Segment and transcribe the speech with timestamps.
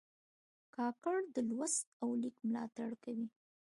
[0.75, 3.27] کاکړ د لوست او لیک ملاتړ کوي.